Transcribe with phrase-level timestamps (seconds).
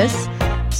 [0.00, 0.28] Finvoices.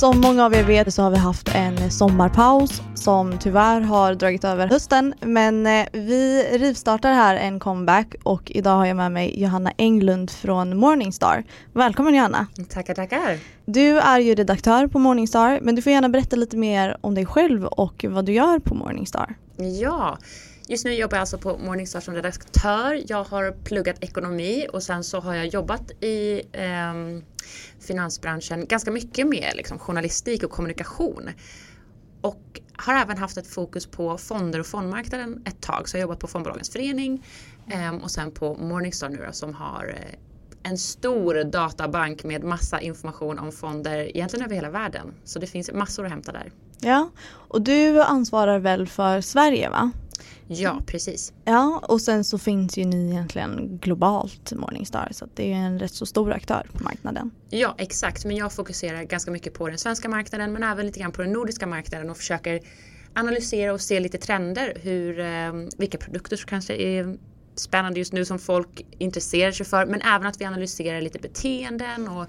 [0.00, 4.45] Som många av er vet så har vi haft en sommarpaus som tyvärr har dragit
[4.45, 9.42] över hösten men eh, vi rivstartar här en comeback och idag har jag med mig
[9.42, 11.45] Johanna Englund från Morningstar.
[11.73, 12.47] Välkommen Johanna!
[12.69, 13.38] Tackar, tackar!
[13.64, 17.27] Du är ju redaktör på Morningstar men du får gärna berätta lite mer om dig
[17.27, 19.34] själv och vad du gör på Morningstar.
[19.80, 20.19] Ja,
[20.70, 23.02] Just nu jobbar jag alltså på Morningstar som redaktör.
[23.06, 27.23] Jag har pluggat ekonomi och sen så har jag jobbat i eh,
[27.80, 31.30] finansbranschen ganska mycket med liksom, journalistik och kommunikation.
[32.20, 35.88] Och har även haft ett fokus på fonder och fondmarknaden ett tag.
[35.88, 37.25] Så jag har jobbat på Fondbolagens förening
[37.70, 42.80] eh, och sen på Morningstar nu då, som har eh, en stor databank med massa
[42.80, 45.14] information om fonder egentligen över hela världen.
[45.25, 46.52] Så det finns massor att hämta där.
[46.80, 49.91] Ja, och du ansvarar väl för Sverige va?
[50.53, 51.33] Ja, precis.
[51.45, 55.95] Ja, och sen så finns ju ni egentligen globalt Morningstar så det är en rätt
[55.95, 57.31] så stor aktör på marknaden.
[57.51, 58.25] Ja, exakt.
[58.25, 61.33] Men jag fokuserar ganska mycket på den svenska marknaden men även lite grann på den
[61.33, 62.61] nordiska marknaden och försöker
[63.15, 64.77] analysera och se lite trender.
[64.83, 67.17] Hur, eh, vilka produkter som kanske är
[67.55, 69.87] spännande just nu som folk intresserar sig för.
[69.87, 72.27] Men även att vi analyserar lite beteenden och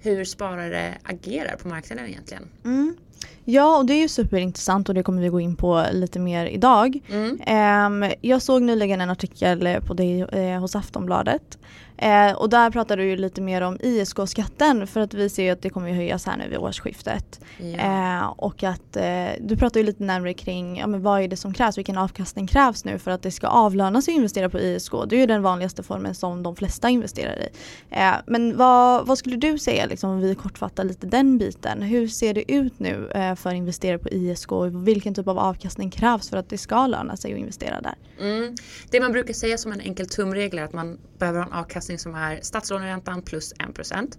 [0.00, 2.48] hur sparare agerar på marknaden egentligen.
[2.64, 2.96] Mm.
[3.44, 6.46] Ja, och det är ju superintressant och det kommer vi gå in på lite mer
[6.46, 7.00] idag.
[7.10, 8.02] Mm.
[8.02, 11.58] Um, jag såg nyligen en artikel på dig eh, hos Aftonbladet
[12.00, 15.50] Eh, och där pratar du ju lite mer om ISK-skatten för att vi ser ju
[15.50, 17.40] att det kommer höjas här nu vid årsskiftet.
[17.58, 17.76] Ja.
[17.76, 21.36] Eh, och att eh, du pratar ju lite närmare kring ja, men vad är det
[21.36, 24.60] som krävs, vilken avkastning krävs nu för att det ska avlöna sig att investera på
[24.60, 24.92] ISK.
[25.08, 27.48] Det är ju den vanligaste formen som de flesta investerar i.
[27.90, 31.82] Eh, men vad, vad, skulle du säga liksom, om vi kortfattar lite den biten.
[31.82, 35.90] Hur ser det ut nu eh, för investerare på ISK och vilken typ av avkastning
[35.90, 37.94] krävs för att det ska löna sig att investera där?
[38.20, 38.54] Mm.
[38.90, 41.89] Det man brukar säga som en enkel tumregel är att man behöver ha en avkastning
[41.98, 44.18] som är statslåneräntan plus 1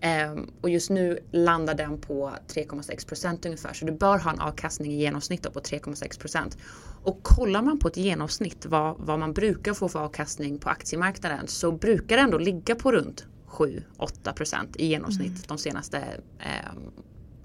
[0.00, 3.72] ehm, och just nu landar den på 3,6% ungefär.
[3.72, 6.58] Så du bör ha en avkastning i genomsnitt på 3,6%
[7.04, 11.48] Och kollar man på ett genomsnitt vad, vad man brukar få för avkastning på aktiemarknaden
[11.48, 15.42] så brukar det ändå ligga på runt 7-8% i genomsnitt mm.
[15.48, 15.98] de senaste
[16.38, 16.72] eh,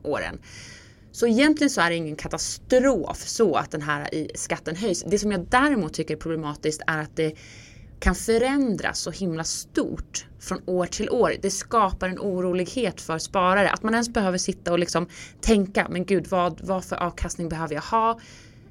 [0.04, 0.40] åren.
[1.16, 5.04] Så egentligen så är det ingen katastrof så att den här skatten höjs.
[5.08, 7.34] Det som jag däremot tycker är problematiskt är att det
[8.06, 11.34] kan förändras så himla stort från år till år.
[11.42, 13.70] Det skapar en orolighet för sparare.
[13.70, 15.08] Att man ens behöver sitta och liksom
[15.42, 18.20] tänka, men gud vad, vad för avkastning behöver jag ha?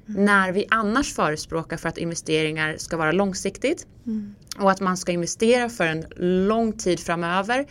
[0.09, 0.25] Mm.
[0.25, 4.35] När vi annars förespråkar för att investeringar ska vara långsiktigt mm.
[4.59, 6.05] och att man ska investera för en
[6.47, 7.65] lång tid framöver.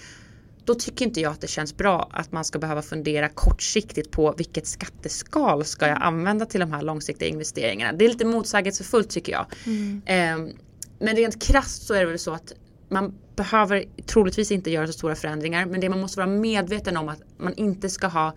[0.65, 4.35] Då tycker inte jag att det känns bra att man ska behöva fundera kortsiktigt på
[4.39, 7.93] vilket skatteskal ska jag använda till de här långsiktiga investeringarna.
[7.93, 9.47] Det är lite motsägelsefullt tycker jag.
[9.67, 10.03] Mm.
[10.41, 10.53] Um,
[10.99, 12.53] men rent krasst så är det väl så att
[12.89, 17.09] man behöver troligtvis inte göra så stora förändringar men det man måste vara medveten om
[17.09, 18.35] att man inte ska ha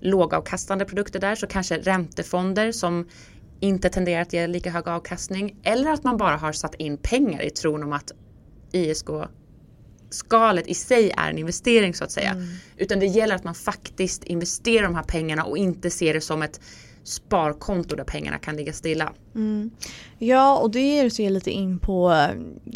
[0.00, 3.08] lågavkastande produkter där så kanske räntefonder som
[3.60, 7.42] inte tenderar att ge lika hög avkastning eller att man bara har satt in pengar
[7.42, 8.12] i tron om att
[8.72, 9.08] ISK
[10.10, 12.30] skalet i sig är en investering så att säga.
[12.30, 12.48] Mm.
[12.76, 16.42] Utan det gäller att man faktiskt investerar de här pengarna och inte ser det som
[16.42, 16.60] ett
[17.08, 19.12] sparkonto där pengarna kan ligga stilla.
[19.34, 19.70] Mm.
[20.18, 22.28] Ja och det ger oss lite in på eh,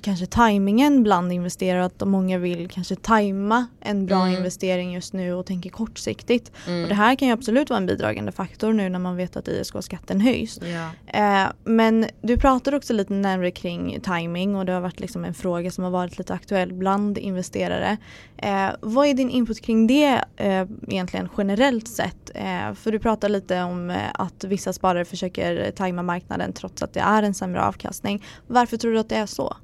[0.02, 4.36] kanske tajmingen bland investerare att många vill kanske tajma en bra mm.
[4.36, 6.52] investering just nu och tänker kortsiktigt.
[6.66, 6.82] Mm.
[6.82, 9.48] Och det här kan ju absolut vara en bidragande faktor nu när man vet att
[9.48, 10.60] ISK-skatten höjs.
[10.62, 10.90] Ja.
[11.18, 15.34] Eh, men du pratar också lite närmare kring timing och det har varit liksom en
[15.34, 17.96] fråga som har varit lite aktuell bland investerare.
[18.36, 22.30] Eh, vad är din input kring det eh, egentligen generellt sett?
[22.34, 26.92] Eh, för du pratar lite om eh, att vissa sparare försöker tajma marknaden trots att
[26.92, 28.24] det är en sämre avkastning.
[28.46, 29.56] Varför tror du att det är så?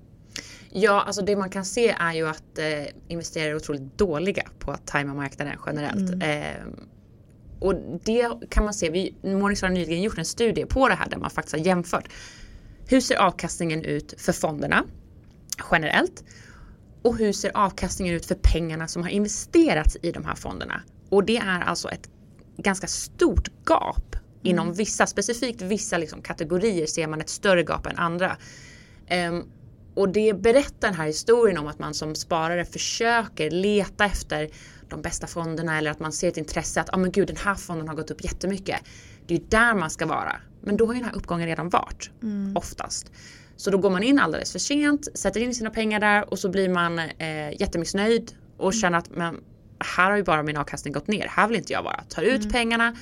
[0.70, 4.70] Ja, alltså det man kan se är ju att eh, investerare är otroligt dåliga på
[4.70, 6.12] att tajma marknaden generellt.
[6.12, 6.20] Mm.
[6.20, 6.62] Eh,
[7.60, 7.74] och
[8.04, 11.18] det kan man se, vi, Morningstar har nyligen gjort en studie på det här där
[11.18, 12.08] man faktiskt har jämfört
[12.86, 14.84] hur ser avkastningen ut för fonderna
[15.70, 16.24] generellt
[17.02, 20.82] och hur ser avkastningen ut för pengarna som har investerats i de här fonderna.
[21.08, 22.10] Och det är alltså ett
[22.56, 24.07] ganska stort gap
[24.42, 24.76] Inom mm.
[24.76, 28.36] vissa, specifikt vissa liksom kategorier ser man ett större gap än andra.
[29.30, 29.48] Um,
[29.94, 34.48] och det berättar den här historien om att man som sparare försöker leta efter
[34.88, 37.54] de bästa fonderna eller att man ser ett intresse att ah, men gud, den här
[37.54, 38.80] fonden har gått upp jättemycket.
[39.26, 40.36] Det är ju där man ska vara.
[40.60, 42.56] Men då har ju den här uppgången redan varit, mm.
[42.56, 43.12] oftast.
[43.56, 46.48] Så då går man in alldeles för sent, sätter in sina pengar där och så
[46.48, 48.80] blir man eh, jättemissnöjd och mm.
[48.80, 49.40] känner att men,
[49.96, 52.04] här har ju bara min avkastning gått ner, här vill inte jag vara.
[52.08, 52.52] Tar ut mm.
[52.52, 52.96] pengarna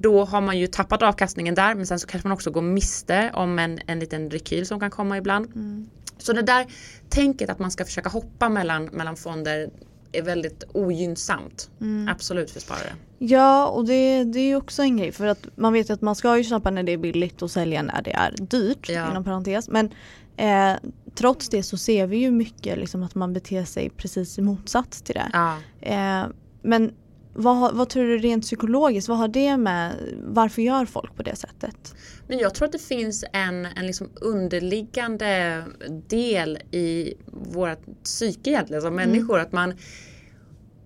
[0.00, 3.30] då har man ju tappat avkastningen där men sen så kanske man också går miste
[3.34, 5.46] om en, en liten rekyl som kan komma ibland.
[5.46, 5.90] Mm.
[6.18, 6.66] Så det där
[7.08, 9.70] tänket att man ska försöka hoppa mellan, mellan fonder
[10.12, 11.70] är väldigt ogynnsamt.
[11.80, 12.08] Mm.
[12.08, 12.94] Absolut för sparare.
[13.18, 16.14] Ja och det, det är ju också en grej för att man vet att man
[16.14, 19.10] ska ju köpa när det är billigt och sälja när det är dyrt ja.
[19.10, 19.68] inom parentes.
[19.68, 19.90] Men
[20.36, 24.42] eh, trots det så ser vi ju mycket liksom att man beter sig precis i
[24.42, 25.30] motsats till det.
[25.32, 25.56] Ja.
[25.80, 26.26] Eh,
[26.62, 26.92] men
[27.34, 31.36] vad, vad, tror du rent psykologiskt, vad har det med, varför gör folk på det
[31.36, 31.94] sättet?
[32.28, 35.64] Men jag tror att det finns en, en liksom underliggande
[36.08, 39.10] del i vårt psyke egentligen som mm.
[39.10, 39.38] människor.
[39.38, 39.74] Att man,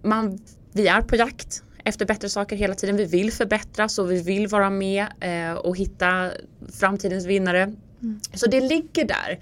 [0.03, 0.39] man,
[0.73, 2.97] vi är på jakt efter bättre saker hela tiden.
[2.97, 6.31] Vi vill förbättras och vi vill vara med eh, och hitta
[6.73, 7.63] framtidens vinnare.
[7.63, 8.21] Mm.
[8.35, 9.39] Så det ligger där.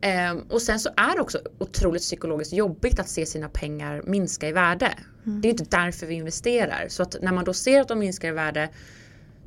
[0.00, 4.48] Eh, och sen så är det också otroligt psykologiskt jobbigt att se sina pengar minska
[4.48, 4.94] i värde.
[5.26, 5.40] Mm.
[5.40, 6.86] Det är inte därför vi investerar.
[6.88, 8.68] Så att när man då ser att de minskar i värde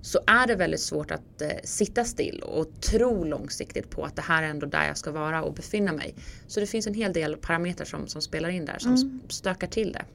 [0.05, 4.21] så är det väldigt svårt att eh, sitta still och tro långsiktigt på att det
[4.21, 6.15] här är ändå där jag ska vara och befinna mig.
[6.47, 9.19] Så det finns en hel del parametrar som, som spelar in där som mm.
[9.29, 10.05] stökar till det.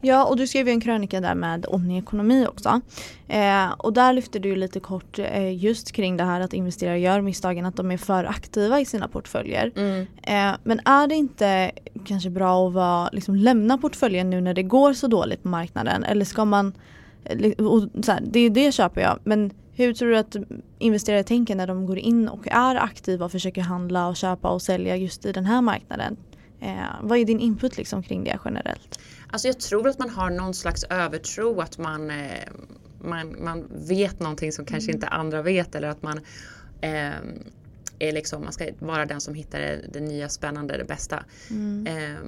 [0.00, 2.80] Ja och du skrev ju en krönika där med omni-ekonomi också.
[3.28, 7.20] Eh, och där lyfte du lite kort eh, just kring det här att investerare gör
[7.20, 9.72] misstagen att de är för aktiva i sina portföljer.
[9.76, 10.06] Mm.
[10.22, 11.70] Eh, men är det inte
[12.06, 16.04] kanske bra att vara, liksom, lämna portföljen nu när det går så dåligt på marknaden
[16.04, 16.72] eller ska man
[17.58, 19.18] och så här, det, det köper jag.
[19.24, 20.36] Men hur tror du att
[20.78, 24.62] investerare tänker när de går in och är aktiva och försöker handla och köpa och
[24.62, 26.16] sälja just i den här marknaden?
[26.60, 29.00] Eh, vad är din input liksom kring det generellt?
[29.30, 32.48] Alltså jag tror att man har någon slags övertro att man, eh,
[33.04, 34.96] man, man vet någonting som kanske mm.
[34.96, 36.20] inte andra vet eller att man
[36.80, 37.10] eh,
[38.00, 41.24] är liksom, man ska vara den som hittar det, det nya, spännande, det bästa.
[41.50, 41.86] Mm.
[41.86, 42.20] Eh,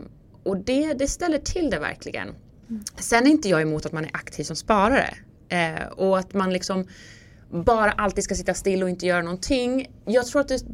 [0.42, 2.34] och det, det ställer till det verkligen.
[2.96, 5.14] Sen är inte jag emot att man är aktiv som sparare.
[5.48, 6.86] Eh, och att man liksom
[7.50, 9.90] bara alltid ska sitta still och inte göra någonting.
[10.04, 10.64] Jag tror att det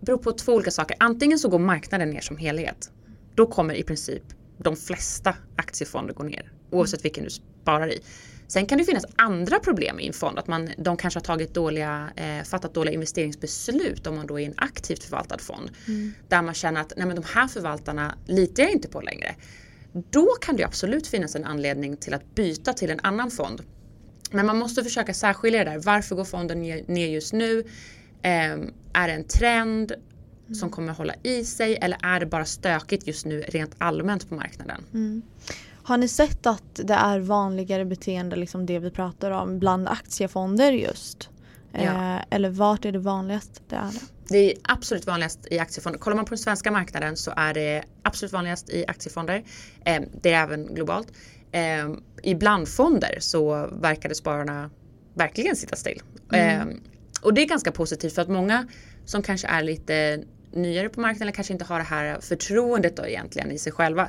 [0.00, 0.96] beror på två olika saker.
[1.00, 2.90] Antingen så går marknaden ner som helhet.
[3.34, 4.22] Då kommer i princip
[4.58, 6.52] de flesta aktiefonder gå ner.
[6.70, 8.00] Oavsett vilken du sparar i.
[8.48, 10.38] Sen kan det finnas andra problem i en fond.
[10.38, 14.46] Att man, de kanske har tagit dåliga, eh, fattat dåliga investeringsbeslut om man då är
[14.46, 15.70] en aktivt förvaltad fond.
[15.88, 16.12] Mm.
[16.28, 19.34] Där man känner att nej men de här förvaltarna litar jag inte på längre.
[20.10, 23.62] Då kan det absolut finnas en anledning till att byta till en annan fond.
[24.30, 25.78] Men man måste försöka särskilja det där.
[25.78, 27.60] Varför går fonden ner just nu?
[28.22, 28.52] Eh,
[28.92, 29.92] är det en trend
[30.54, 34.34] som kommer hålla i sig eller är det bara stökigt just nu rent allmänt på
[34.34, 34.84] marknaden?
[34.94, 35.22] Mm.
[35.88, 40.72] Har ni sett att det är vanligare beteende, liksom det vi pratar om, bland aktiefonder
[40.72, 41.30] just?
[41.72, 41.80] Ja.
[41.80, 43.62] Eh, eller vart är det vanligast?
[43.68, 44.00] Det är det?
[44.28, 45.98] Det är absolut vanligast i aktiefonder.
[45.98, 49.44] Kollar man på den svenska marknaden så är det absolut vanligast i aktiefonder.
[49.84, 51.12] Eh, det är även globalt.
[51.52, 51.88] Eh,
[52.22, 54.70] I blandfonder så verkade spararna
[55.14, 56.02] verkligen sitta still.
[56.32, 56.68] Mm.
[56.68, 56.76] Eh,
[57.22, 58.68] och det är ganska positivt för att många
[59.04, 63.06] som kanske är lite nyare på marknaden eller kanske inte har det här förtroendet då
[63.06, 64.08] egentligen i sig själva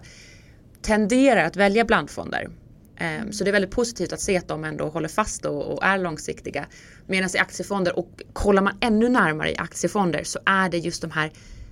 [0.81, 2.49] tenderar att välja blandfonder.
[2.97, 5.97] Ehm, så det är väldigt positivt att se att de ändå håller fast och, är
[5.97, 6.65] långsiktiga.
[7.07, 11.11] Medan i aktiefonder, och kollar man ännu närmare i aktiefonder så är det just de
[11.11, 11.31] här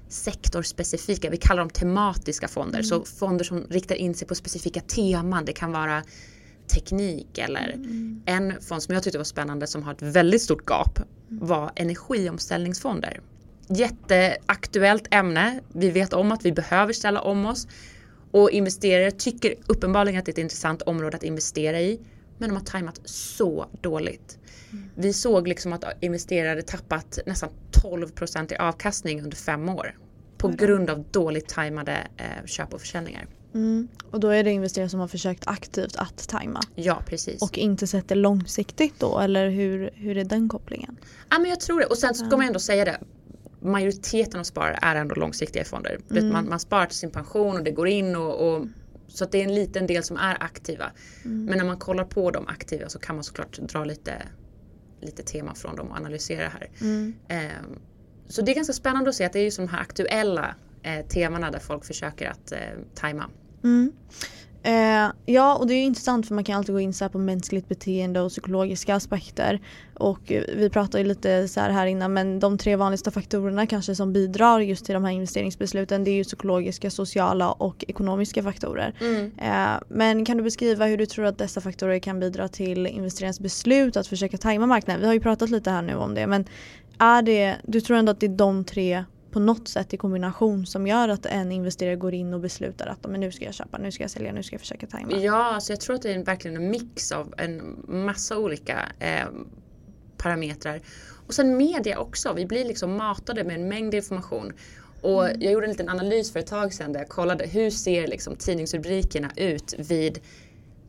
[0.09, 2.79] sektorspecifika, vi kallar dem tematiska fonder.
[2.79, 2.83] Mm.
[2.83, 5.45] Så fonder som riktar in sig på specifika teman.
[5.45, 6.03] Det kan vara
[6.67, 8.21] teknik eller mm.
[8.25, 13.21] en fond som jag tyckte var spännande som har ett väldigt stort gap var energiomställningsfonder.
[13.69, 15.59] Jätteaktuellt ämne.
[15.73, 17.67] Vi vet om att vi behöver ställa om oss.
[18.31, 21.99] Och investerare tycker uppenbarligen att det är ett intressant område att investera i.
[22.37, 24.37] Men de har tajmat så dåligt.
[24.71, 24.89] Mm.
[24.95, 29.97] Vi såg liksom att investerare tappat nästan 12% i avkastning under fem år.
[30.37, 33.27] På grund av dåligt tajmade eh, köp och försäljningar.
[33.53, 33.87] Mm.
[34.11, 36.61] Och då är det investerare som har försökt aktivt att tajma?
[36.75, 37.41] Ja precis.
[37.41, 40.97] Och inte sett det långsiktigt då eller hur, hur är den kopplingen?
[41.29, 42.99] Ja men jag tror det och sen ska man ändå säga det
[43.67, 45.99] majoriteten av sparare är ändå långsiktiga fonder.
[46.11, 46.29] Mm.
[46.29, 48.65] Man, man sparar till sin pension och det går in och, och
[49.07, 50.91] så att det är en liten del som är aktiva.
[51.25, 51.45] Mm.
[51.45, 54.13] Men när man kollar på de aktiva så kan man såklart dra lite,
[55.01, 56.69] lite tema från dem och analysera här.
[56.81, 57.13] Mm.
[57.27, 57.77] Eh,
[58.27, 61.05] så det är ganska spännande att se att det är just de här aktuella eh,
[61.05, 62.59] temana där folk försöker att eh,
[62.95, 63.29] tajma.
[63.63, 63.91] Mm.
[64.63, 67.69] Eh, ja och det är intressant för man kan alltid gå in så på mänskligt
[67.69, 69.59] beteende och psykologiska aspekter.
[69.93, 73.95] Och eh, vi pratade lite så här, här innan men de tre vanligaste faktorerna kanske
[73.95, 78.93] som bidrar just till de här investeringsbesluten det är ju psykologiska, sociala och ekonomiska faktorer.
[79.01, 79.31] Mm.
[79.37, 83.39] Eh, men kan du beskriva hur du tror att dessa faktorer kan bidra till investerarens
[83.39, 85.01] beslut att försöka tajma marknaden?
[85.01, 86.45] Vi har ju pratat lite här nu om det men
[86.97, 89.03] är det, du tror ändå att det är de tre
[89.37, 93.11] på något sätt i kombination som gör att en investerare går in och beslutar att
[93.11, 95.11] men nu ska jag köpa, nu ska jag sälja, nu ska jag försöka tajma.
[95.11, 99.27] Ja, alltså jag tror att det är verkligen en mix av en massa olika eh,
[100.17, 100.81] parametrar.
[101.27, 102.33] Och sen media också.
[102.33, 104.53] Vi blir liksom matade med en mängd information.
[105.01, 108.07] Och jag gjorde en liten analys för ett tag sedan där jag kollade hur ser
[108.07, 110.19] liksom tidningsrubrikerna ut vid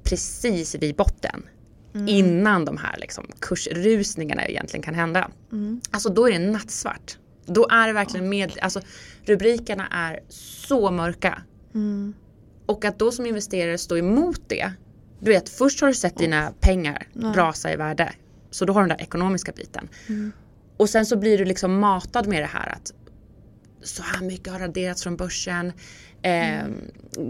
[0.02, 1.42] precis vid botten.
[1.94, 2.08] Mm.
[2.08, 5.30] Innan de här liksom kursrusningarna egentligen kan hända.
[5.52, 5.80] Mm.
[5.90, 7.18] Alltså då är det nattsvart.
[7.48, 8.80] Då är det verkligen med, alltså
[9.24, 11.42] rubrikerna är så mörka.
[11.74, 12.14] Mm.
[12.66, 14.72] Och att då som investerare stå emot det.
[15.20, 18.12] Du vet först har du sett dina pengar rasa i värde.
[18.50, 19.88] Så då har du den där ekonomiska biten.
[20.08, 20.32] Mm.
[20.76, 22.92] Och sen så blir du liksom matad med det här att
[23.82, 25.72] så här mycket har raderats från börsen.
[26.22, 26.72] Eh, mm.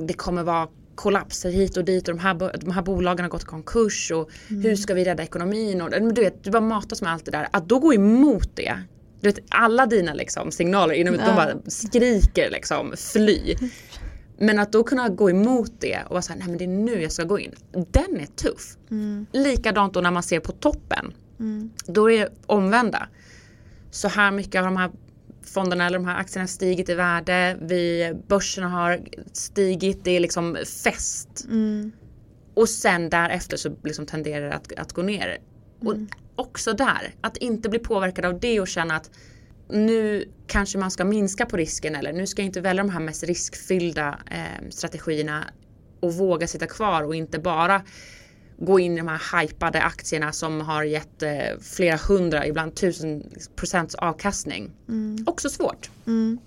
[0.07, 3.43] Det kommer vara kollapser hit och dit och de här, de här bolagen har gått
[3.43, 4.63] i konkurs och mm.
[4.63, 5.83] hur ska vi rädda ekonomin?
[5.83, 7.49] Och, du vet, du bara matas med allt det där.
[7.51, 8.83] Att då gå emot det.
[9.21, 11.27] Du vet, alla dina liksom, signaler inom, ja.
[11.27, 13.57] de bara skriker liksom fly.
[14.39, 17.03] Men att då kunna gå emot det och vara såhär, nej men det är nu
[17.03, 17.55] jag ska gå in.
[17.73, 18.77] Den är tuff.
[18.91, 19.27] Mm.
[19.33, 21.15] Likadant då när man ser på toppen.
[21.41, 21.71] Mm.
[21.87, 23.09] Då är det omvända.
[23.91, 24.91] Så här mycket av de här
[25.45, 27.59] fonderna eller de här aktierna stigit i värde.
[27.61, 29.01] Vi, börserna har
[29.33, 30.05] stigit.
[30.05, 31.45] Det är liksom fest.
[31.49, 31.93] Mm.
[32.55, 35.39] Och sen därefter så liksom tenderar det att, att gå ner.
[35.81, 36.09] Och mm.
[36.39, 39.11] Också där, att inte bli påverkad av det och känna att
[39.69, 43.01] nu kanske man ska minska på risken eller nu ska jag inte välja de här
[43.01, 45.45] mest riskfyllda eh, strategierna
[46.01, 47.83] och våga sitta kvar och inte bara
[48.59, 51.31] gå in i de här hypade aktierna som har gett eh,
[51.61, 54.71] flera hundra, ibland tusen procents avkastning.
[54.89, 55.25] Mm.
[55.27, 55.91] Också svårt.
[56.07, 56.39] Mm.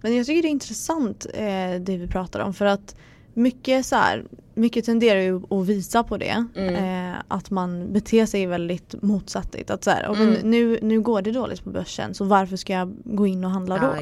[0.00, 2.96] Men jag tycker det är intressant eh, det vi pratar om för att
[3.34, 4.24] mycket så här,
[4.54, 6.46] mycket tenderar ju att visa på det.
[6.56, 6.74] Mm.
[6.74, 9.70] Eh, att man beter sig väldigt motsatt.
[9.70, 10.34] Att så här, mm.
[10.42, 13.78] nu, nu går det dåligt på börsen så varför ska jag gå in och handla
[13.78, 13.96] då?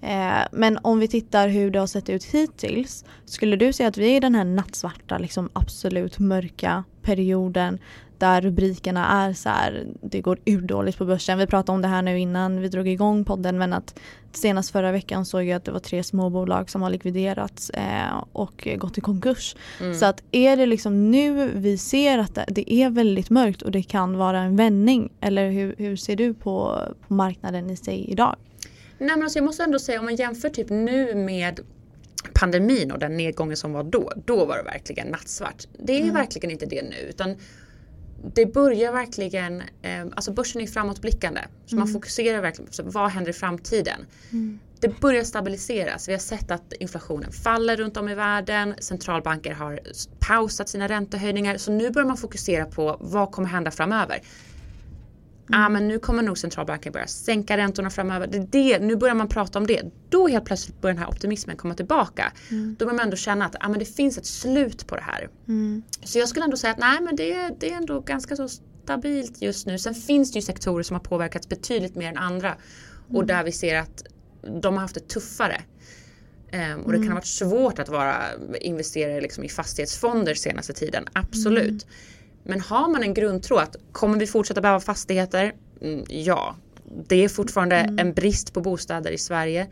[0.00, 3.04] Ja, eh, men om vi tittar hur det har sett ut hittills.
[3.24, 7.78] Skulle du säga att vi är i den här nattsvarta, liksom absolut mörka perioden
[8.22, 11.38] där rubrikerna är så här, det går urdåligt på börsen.
[11.38, 13.98] Vi pratade om det här nu innan vi drog igång podden men att
[14.32, 18.68] senast förra veckan såg jag att det var tre småbolag som har likviderats eh, och
[18.76, 19.56] gått i konkurs.
[19.80, 19.94] Mm.
[19.94, 23.70] Så att är det liksom nu vi ser att det, det, är väldigt mörkt och
[23.70, 28.10] det kan vara en vändning eller hur, hur ser du på, på marknaden i sig
[28.10, 28.36] idag?
[28.98, 31.60] Nej men alltså jag måste ändå säga om man jämför typ nu med
[32.34, 35.66] pandemin och den nedgången som var då, då var det verkligen nattsvart.
[35.78, 36.14] Det är mm.
[36.14, 37.36] verkligen inte det nu utan
[38.34, 41.40] det börjar verkligen, eh, alltså börsen är framåtblickande.
[41.66, 41.84] Så mm.
[41.84, 44.06] man fokuserar verkligen på vad händer i framtiden.
[44.32, 44.58] Mm.
[44.80, 46.08] Det börjar stabiliseras.
[46.08, 48.74] Vi har sett att inflationen faller runt om i världen.
[48.78, 49.80] Centralbanker har
[50.18, 51.56] pausat sina räntehöjningar.
[51.56, 54.22] Så nu börjar man fokusera på vad kommer hända framöver.
[55.52, 55.64] Mm.
[55.64, 58.26] Ah, men nu kommer nog centralbanken börja sänka räntorna framöver.
[58.26, 59.82] Det, det, nu börjar man prata om det.
[60.08, 62.32] Då helt plötsligt börjar den här optimismen komma tillbaka.
[62.50, 62.76] Mm.
[62.78, 65.28] Då börjar man ändå känna att ah, men det finns ett slut på det här.
[65.48, 65.82] Mm.
[66.04, 68.48] Så jag skulle ändå säga att nej men det, det är ändå ganska så
[68.84, 69.78] stabilt just nu.
[69.78, 72.56] Sen finns det ju sektorer som har påverkats betydligt mer än andra.
[73.08, 73.26] Och mm.
[73.26, 74.04] där vi ser att
[74.62, 75.62] de har haft det tuffare.
[76.74, 78.16] Um, och det kan ha varit svårt att vara
[78.60, 81.86] investerare liksom i fastighetsfonder senaste tiden, absolut.
[82.44, 85.52] Men har man en grundtro att kommer vi fortsätta behöva fastigheter?
[85.80, 86.56] Mm, ja,
[87.08, 87.98] det är fortfarande mm.
[87.98, 89.66] en brist på bostäder i Sverige.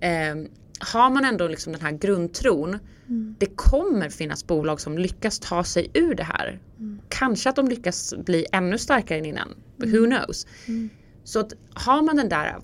[0.00, 0.34] Eh,
[0.80, 3.36] har man ändå liksom den här grundtron, mm.
[3.38, 6.60] det kommer finnas bolag som lyckas ta sig ur det här.
[6.78, 7.00] Mm.
[7.08, 9.92] Kanske att de lyckas bli ännu starkare än innan, mm.
[9.92, 10.46] who knows.
[10.66, 10.90] Mm.
[11.24, 12.56] Så att har man den där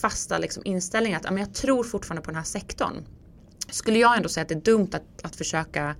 [0.00, 3.04] fasta liksom inställningen att jag tror fortfarande på den här sektorn.
[3.70, 5.96] Skulle jag ändå säga att det är dumt att, att försöka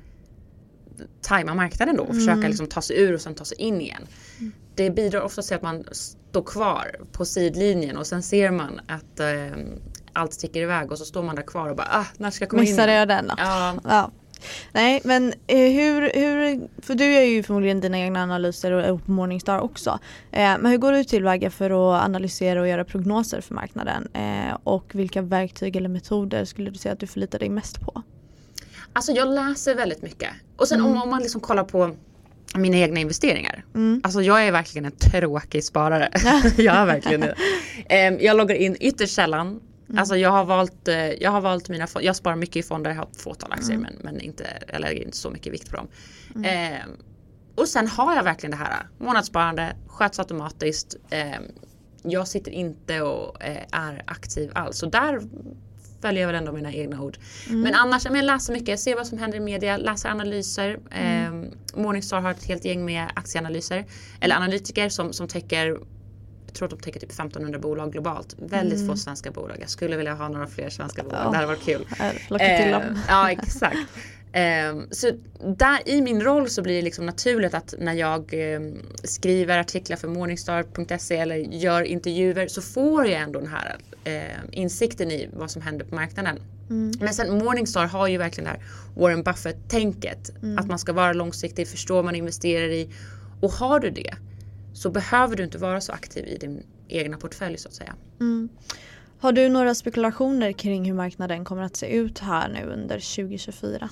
[1.20, 2.20] tajma marknaden då och mm.
[2.20, 4.06] försöka liksom ta sig ur och sen ta sig in igen.
[4.38, 4.52] Mm.
[4.74, 9.20] Det bidrar ofta till att man står kvar på sidlinjen och sen ser man att
[9.20, 9.58] eh,
[10.12, 12.50] allt sticker iväg och så står man där kvar och bara ah, när ska jag
[12.50, 12.98] komma Missade in?
[12.98, 13.34] Jag den då?
[13.38, 13.74] Ja.
[13.84, 14.10] ja.
[14.72, 18.96] Nej men eh, hur, hur, för du gör ju förmodligen dina egna analyser och är
[18.96, 19.98] på Morningstar också.
[20.32, 24.08] Eh, men hur går du tillväga för att analysera och göra prognoser för marknaden?
[24.12, 28.02] Eh, och vilka verktyg eller metoder skulle du säga att du förlitar dig mest på?
[28.92, 30.30] Alltså jag läser väldigt mycket.
[30.56, 30.92] Och sen mm.
[30.92, 31.96] om, om man liksom kollar på
[32.54, 33.64] mina egna investeringar.
[33.74, 34.00] Mm.
[34.04, 36.08] Alltså jag är verkligen en tråkig sparare.
[36.56, 37.34] jag är verkligen det.
[38.08, 39.46] Um, jag loggar in ytterst sällan.
[39.46, 39.98] Mm.
[39.98, 42.96] Alltså jag har valt, uh, jag har valt mina jag sparar mycket i fonder, jag
[42.96, 43.82] har ett fåtal aktier mm.
[43.82, 45.88] men, men inte, jag lägger inte så mycket vikt på dem.
[46.34, 46.96] Um,
[47.54, 50.94] och sen har jag verkligen det här månadssparande, sköts automatiskt.
[50.94, 51.44] Um,
[52.02, 54.82] jag sitter inte och uh, är aktiv alls.
[54.82, 55.20] Och där
[56.02, 57.18] följer jag väl ändå mina egna ord.
[57.48, 57.60] Mm.
[57.60, 60.78] Men annars, jag läser mycket, ser vad som händer i media, läser analyser.
[60.90, 61.44] Mm.
[61.44, 61.50] Eh,
[61.82, 63.84] Morningstar har ett helt gäng med aktieanalyser.
[64.20, 65.78] Eller analytiker som, som täcker
[66.46, 68.36] jag tror att de täcker typ 1500 bolag globalt.
[68.38, 68.88] Väldigt mm.
[68.88, 69.56] få svenska bolag.
[69.60, 71.20] Jag skulle vilja ha några fler svenska bolag.
[71.24, 71.30] Ja.
[71.30, 71.86] Det hade varit kul.
[72.28, 72.82] Locka till dem.
[72.82, 73.78] Eh, ja exakt.
[74.32, 75.10] Eh, så
[75.56, 78.60] där i min roll så blir det liksom naturligt att när jag eh,
[79.04, 85.10] skriver artiklar för Morningstar.se eller gör intervjuer så får jag ändå den här eh, insikten
[85.10, 86.38] i vad som händer på marknaden.
[86.70, 86.92] Mm.
[87.00, 90.30] Men sen Morningstar har ju verkligen det här Warren Buffett-tänket.
[90.42, 90.58] Mm.
[90.58, 92.90] Att man ska vara långsiktig, förstå vad man investerar i.
[93.40, 94.14] Och har du det
[94.72, 97.94] så behöver du inte vara så aktiv i din egna portfölj så att säga.
[98.20, 98.48] Mm.
[99.18, 103.88] Har du några spekulationer kring hur marknaden kommer att se ut här nu under 2024?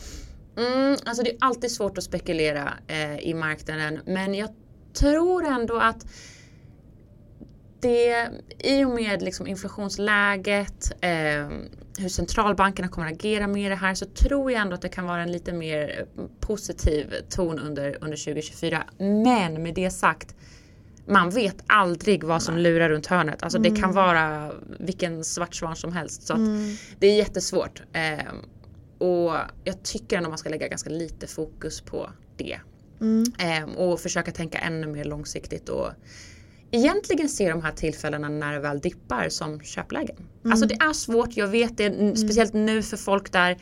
[0.59, 4.51] Mm, alltså det är alltid svårt att spekulera eh, i marknaden men jag
[4.93, 6.07] tror ändå att
[7.81, 11.49] det i och med liksom inflationsläget, eh,
[11.99, 15.07] hur centralbankerna kommer att agera med det här så tror jag ändå att det kan
[15.07, 16.07] vara en lite mer
[16.41, 18.85] positiv ton under, under 2024.
[18.99, 20.35] Men med det sagt,
[21.07, 23.43] man vet aldrig vad som lurar runt hörnet.
[23.43, 23.75] Alltså mm.
[23.75, 24.05] det kan mm.
[24.05, 26.23] vara vilken svart svan som helst.
[26.23, 26.77] Så mm.
[26.99, 27.83] Det är jättesvårt.
[27.93, 28.33] Eh,
[28.99, 29.33] och
[29.65, 32.61] jag tycker ändå man ska lägga ganska lite fokus på det.
[33.01, 33.25] Mm.
[33.39, 35.91] Eh, och försöka tänka ännu mer långsiktigt och
[36.71, 40.17] egentligen se de här tillfällena när det väl dippar som köplägen.
[40.17, 40.53] Mm.
[40.53, 42.17] Alltså det är svårt, jag vet det, mm.
[42.17, 43.59] speciellt nu för folk där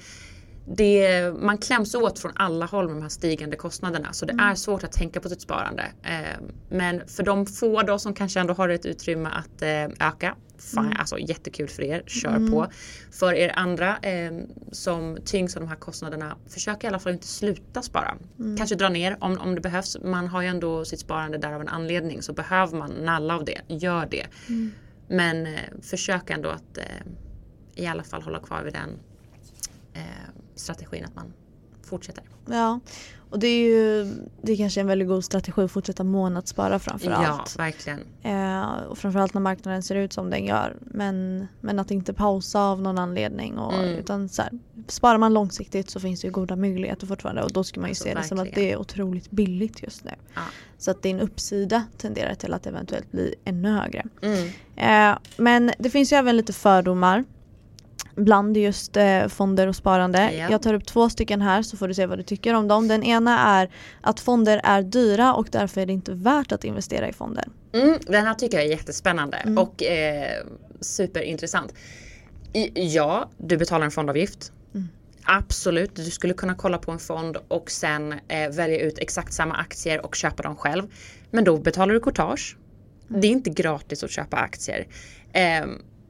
[0.69, 4.45] det, man kläms åt från alla håll med de här stigande kostnaderna så det mm.
[4.45, 5.83] är svårt att tänka på sitt sparande.
[6.03, 10.37] Eh, men för de få då som kanske ändå har ett utrymme att eh, öka,
[10.59, 10.97] fine, mm.
[10.99, 12.51] alltså jättekul för er, kör mm.
[12.51, 12.67] på.
[13.11, 14.33] För er andra eh,
[14.73, 18.17] som tyngs av de här kostnaderna, försök i alla fall inte sluta spara.
[18.39, 18.57] Mm.
[18.57, 19.97] Kanske dra ner om, om det behövs.
[20.03, 23.45] Man har ju ändå sitt sparande där av en anledning så behöver man nalla av
[23.45, 24.27] det, gör det.
[24.49, 24.73] Mm.
[25.09, 26.85] Men eh, försök ändå att eh,
[27.75, 28.91] i alla fall hålla kvar vid den
[29.93, 31.33] eh, strategin att man
[31.87, 32.25] fortsätter.
[32.51, 32.81] Ja,
[33.31, 34.05] och det är ju
[34.43, 37.55] det är kanske en väldigt god strategi att fortsätta månadsspara framförallt.
[37.57, 38.01] Ja, verkligen.
[38.23, 40.77] Eh, och framförallt när marknaden ser ut som den gör.
[40.81, 43.59] Men, men att inte pausa av någon anledning.
[43.59, 43.89] Och, mm.
[43.89, 44.51] utan så här,
[44.89, 47.91] sparar man långsiktigt så finns det ju goda möjligheter fortfarande och då ska man ju
[47.91, 48.23] alltså, se verkligen.
[48.23, 50.13] det som att det är otroligt billigt just nu.
[50.35, 50.41] Ja.
[50.79, 54.05] Så att din uppsida tenderar till att eventuellt bli ännu högre.
[54.23, 54.49] Mm.
[54.77, 57.25] Eh, men det finns ju även lite fördomar
[58.17, 60.33] bland just eh, fonder och sparande.
[60.33, 60.51] Ja.
[60.51, 62.89] Jag tar upp två stycken här så får du se vad du tycker om dem.
[62.89, 67.09] Den ena är att fonder är dyra och därför är det inte värt att investera
[67.09, 67.45] i fonder.
[67.73, 69.59] Mm, den här tycker jag är jättespännande mm.
[69.59, 70.45] och eh,
[70.81, 71.75] superintressant.
[72.53, 74.53] I, ja, du betalar en fondavgift.
[74.75, 74.89] Mm.
[75.23, 79.55] Absolut, du skulle kunna kolla på en fond och sen eh, välja ut exakt samma
[79.55, 80.83] aktier och köpa dem själv.
[81.31, 82.57] Men då betalar du courtage.
[83.09, 83.21] Mm.
[83.21, 84.87] Det är inte gratis att köpa aktier.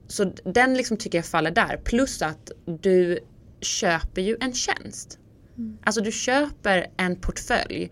[0.09, 1.81] Så den liksom tycker jag faller där.
[1.85, 3.19] Plus att du
[3.61, 5.19] köper ju en tjänst.
[5.59, 5.79] Mm.
[5.85, 7.91] Alltså du köper en portfölj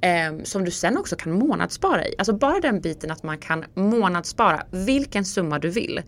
[0.00, 2.14] eh, som du sen också kan månadsspara i.
[2.18, 6.02] Alltså bara den biten att man kan månadsspara vilken summa du vill.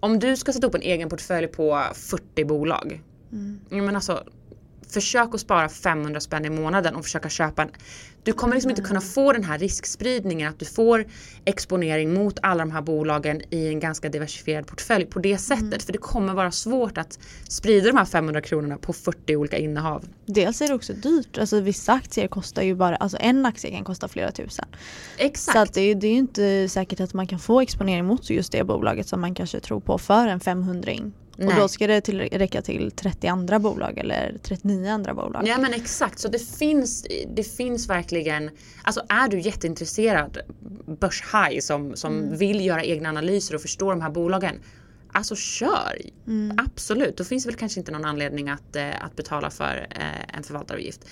[0.00, 3.02] Om du ska sätta upp en egen portfölj på 40 bolag.
[3.32, 3.60] Mm.
[3.68, 4.24] Men alltså,
[4.90, 7.70] försök att spara 500 spänn i månaden och försöka köpa en.
[8.22, 11.06] Du kommer liksom inte kunna få den här riskspridningen att du får
[11.44, 15.62] exponering mot alla de här bolagen i en ganska diversifierad portfölj på det sättet.
[15.62, 15.80] Mm.
[15.80, 20.04] För det kommer vara svårt att sprida de här 500 kronorna på 40 olika innehav.
[20.26, 21.38] Dels är det också dyrt.
[21.38, 24.66] Alltså vissa aktier kostar ju bara, alltså en aktie kan kosta flera tusen.
[25.18, 25.74] Exakt.
[25.74, 28.64] Så det, det är ju inte säkert att man kan få exponering mot just det
[28.64, 31.48] bolaget som man kanske tror på för en 500 ing Nej.
[31.48, 35.42] Och då ska det till, räcka till 30 andra bolag eller 39 andra bolag.
[35.46, 38.50] Ja men exakt, så det finns, det finns verkligen,
[38.82, 40.38] alltså är du jätteintresserad
[40.86, 42.38] börshaj som, som mm.
[42.38, 44.54] vill göra egna analyser och förstå de här bolagen.
[45.12, 46.00] Alltså kör!
[46.26, 46.58] Mm.
[46.58, 50.36] Absolut, då finns det väl kanske inte någon anledning att, eh, att betala för eh,
[50.36, 51.04] en förvaltaravgift.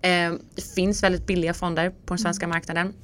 [0.00, 2.54] Eh, det finns väldigt billiga fonder på den svenska mm.
[2.54, 2.94] marknaden.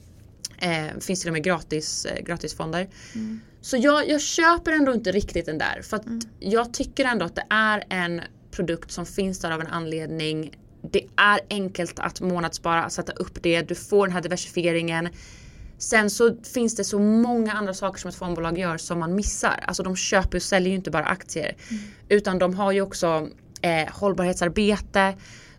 [0.61, 2.89] Eh, finns till och med gratis, eh, gratisfonder.
[3.15, 3.41] Mm.
[3.61, 5.83] Så jag, jag köper ändå inte riktigt den där.
[5.83, 6.21] För att mm.
[6.39, 10.57] jag tycker ändå att det är en produkt som finns där av en anledning.
[10.91, 13.63] Det är enkelt att månadsspara, att sätta upp det.
[13.63, 15.09] Du får den här diversifieringen.
[15.79, 19.65] Sen så finns det så många andra saker som ett fondbolag gör som man missar.
[19.67, 21.57] Alltså de köper och säljer ju inte bara aktier.
[21.71, 21.83] Mm.
[22.09, 23.29] Utan de har ju också
[23.63, 25.15] eh, hållbarhetsarbete.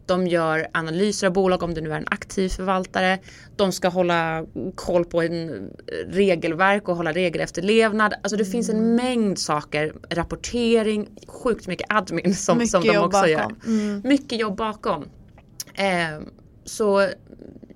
[0.10, 3.19] De gör analyser av bolag om det nu är en aktiv förvaltare.
[3.56, 4.45] De ska hålla
[4.76, 5.69] koll på en
[6.08, 8.13] regelverk och hålla regelefterlevnad.
[8.13, 8.52] Alltså det mm.
[8.52, 8.95] finns en mm.
[8.95, 9.93] mängd saker.
[10.10, 13.30] Rapportering, sjukt mycket admin som, mycket som de också bakom.
[13.30, 13.56] gör.
[13.65, 14.02] Mm.
[14.04, 15.06] Mycket jobb bakom.
[15.74, 16.19] Eh,
[16.65, 17.08] så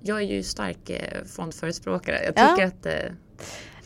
[0.01, 2.19] jag är ju stark eh, fondförespråkare.
[2.23, 2.67] Jag tycker ja.
[2.67, 3.15] att eh,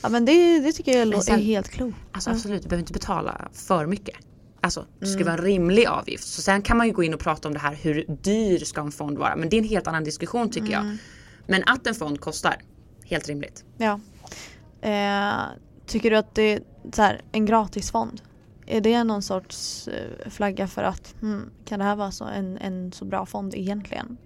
[0.01, 1.97] Ja men det, det tycker jag sen, är helt klokt.
[2.11, 4.15] Alltså absolut, du behöver inte betala för mycket.
[4.61, 5.25] Alltså det ska mm.
[5.25, 6.27] vara en rimlig avgift.
[6.27, 8.81] Så sen kan man ju gå in och prata om det här hur dyr ska
[8.81, 9.35] en fond vara.
[9.35, 10.87] Men det är en helt annan diskussion tycker mm.
[10.87, 10.97] jag.
[11.47, 12.55] Men att en fond kostar,
[13.05, 13.65] helt rimligt.
[13.77, 13.99] Ja.
[14.81, 15.43] Eh,
[15.85, 16.61] tycker du att det är
[16.93, 18.21] så här, en gratisfond?
[18.67, 22.57] är det någon sorts eh, flagga för att hmm, kan det här vara så en,
[22.57, 24.17] en så bra fond egentligen?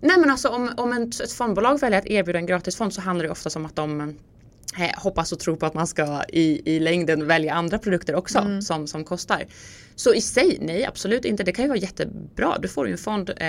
[0.00, 3.30] Nej men alltså om, om ett fondbolag väljer att erbjuda en gratisfond så handlar det
[3.30, 4.18] oftast om att de
[4.96, 8.62] hoppas och tror på att man ska i, i längden välja andra produkter också mm.
[8.62, 9.46] som, som kostar.
[9.94, 11.42] Så i sig, nej absolut inte.
[11.42, 12.58] Det kan ju vara jättebra.
[12.58, 13.46] Du får ju en fond eh,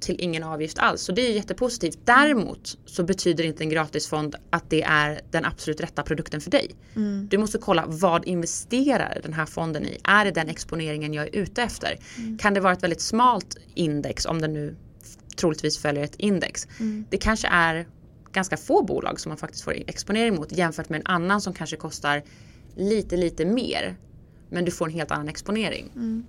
[0.00, 1.02] till ingen avgift alls.
[1.02, 1.98] Så det är jättepositivt.
[2.04, 6.70] Däremot så betyder inte en gratisfond att det är den absolut rätta produkten för dig.
[6.96, 7.28] Mm.
[7.30, 9.98] Du måste kolla vad investerar den här fonden i?
[10.04, 11.98] Är det den exponeringen jag är ute efter?
[12.18, 12.38] Mm.
[12.38, 14.76] Kan det vara ett väldigt smalt index om den nu
[15.36, 16.68] troligtvis följer ett index.
[16.80, 17.04] Mm.
[17.10, 17.86] Det kanske är
[18.32, 21.76] ganska få bolag som man faktiskt får exponering mot jämfört med en annan som kanske
[21.76, 22.22] kostar
[22.76, 23.96] lite, lite mer.
[24.50, 25.90] Men du får en helt annan exponering.
[25.94, 26.24] Mm.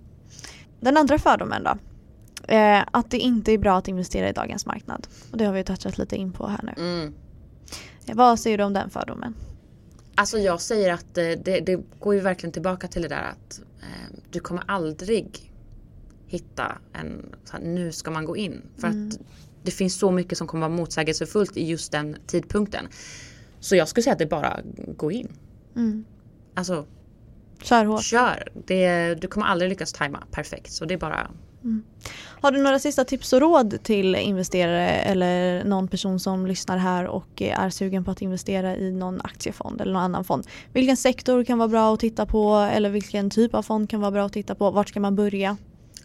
[0.79, 1.77] Den andra fördomen då?
[2.53, 5.07] Eh, att det inte är bra att investera i dagens marknad.
[5.31, 6.73] Och det har vi touchat lite in på här nu.
[6.77, 7.13] Mm.
[8.05, 9.35] Eh, vad säger du om den fördomen?
[10.15, 13.61] Alltså jag säger att eh, det, det, går ju verkligen tillbaka till det där att
[13.81, 15.51] eh, du kommer aldrig
[16.27, 18.61] hitta en, här, nu ska man gå in.
[18.77, 19.07] För mm.
[19.07, 19.19] att
[19.63, 22.87] det finns så mycket som kommer vara motsägelsefullt i just den tidpunkten.
[23.59, 24.59] Så jag skulle säga att det är bara
[24.97, 25.27] gå in.
[25.75, 26.05] Mm.
[26.53, 26.85] Alltså
[27.61, 28.03] Kör hårt.
[28.03, 28.47] Kör.
[28.65, 30.71] Det, du kommer aldrig lyckas tajma perfekt.
[30.71, 31.31] Så det är bara
[31.63, 31.83] Mm.
[32.41, 37.07] Har du några sista tips och råd till investerare eller någon person som lyssnar här
[37.07, 40.47] och är sugen på att investera i någon aktiefond eller någon annan fond?
[40.73, 44.11] Vilken sektor kan vara bra att titta på eller vilken typ av fond kan vara
[44.11, 44.71] bra att titta på?
[44.71, 45.57] Vart ska man börja?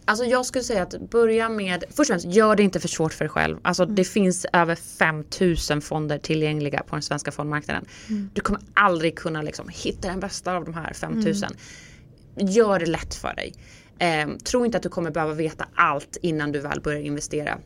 [0.09, 3.13] Alltså jag skulle säga att börja med, först och främst gör det inte för svårt
[3.13, 3.57] för dig själv.
[3.61, 3.95] Alltså mm.
[3.95, 7.85] det finns över 5000 fonder tillgängliga på den svenska fondmarknaden.
[8.09, 8.29] Mm.
[8.33, 11.49] Du kommer aldrig kunna liksom hitta den bästa av de här 5000.
[11.49, 12.51] Mm.
[12.51, 13.53] Gör det lätt för dig.
[13.99, 17.57] Eh, tro inte att du kommer behöva veta allt innan du väl börjar investera.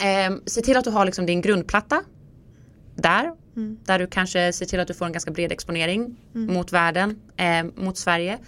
[0.00, 2.02] Eh, se till att du har liksom din grundplatta
[2.94, 3.32] där.
[3.56, 3.78] Mm.
[3.84, 6.54] Där du kanske ser till att du får en ganska bred exponering mm.
[6.54, 8.38] mot världen, eh, mot Sverige.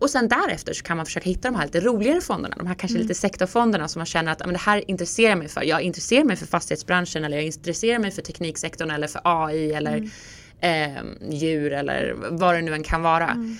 [0.00, 2.54] Och sen därefter så kan man försöka hitta de här lite roligare fonderna.
[2.58, 3.08] De här kanske mm.
[3.08, 5.62] lite sektorfonderna som man känner att men det här intresserar mig för.
[5.62, 9.96] Jag intresserar mig för fastighetsbranschen eller jag intresserar mig för tekniksektorn eller för AI eller
[9.96, 10.96] mm.
[10.96, 13.28] eh, djur eller vad det nu än kan vara.
[13.30, 13.56] Mm.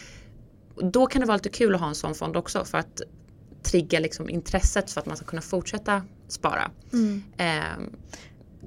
[0.83, 3.03] Då kan det vara lite kul att ha en sån fond också för att
[3.63, 6.71] trigga liksom intresset för att man ska kunna fortsätta spara.
[7.37, 7.47] Eh,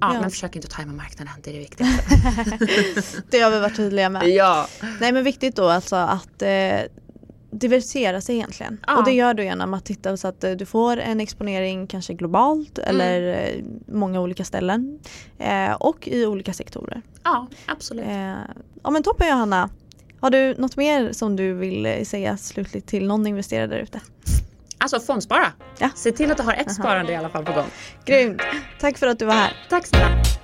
[0.00, 2.04] Ja, ja, men försök inte att tajma marknaden, det är det viktigaste.
[3.30, 4.28] det har vi varit tydliga med.
[4.28, 4.68] Ja.
[5.00, 6.48] Nej men viktigt då alltså att eh,
[7.58, 8.80] diversifiera sig egentligen.
[8.86, 8.98] Ja.
[8.98, 12.14] Och det gör du genom att titta så att eh, du får en exponering kanske
[12.14, 12.90] globalt mm.
[12.90, 14.98] eller eh, många olika ställen.
[15.38, 17.02] Eh, och i olika sektorer.
[17.22, 18.04] Ja, absolut.
[18.04, 18.34] Eh,
[18.82, 19.70] ja men toppen Johanna.
[20.20, 24.00] Har du något mer som du vill eh, säga slutligt till någon investerare där ute?
[24.78, 25.52] Alltså fondspara.
[25.78, 25.90] Ja.
[25.94, 26.74] Se till att du har ett Aha.
[26.74, 27.66] sparande i alla fall på gång.
[28.04, 28.42] Grymt.
[28.80, 29.52] Tack för att du var här.
[29.70, 30.43] Tack snälla.